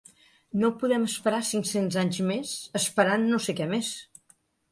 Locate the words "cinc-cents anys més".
1.49-2.55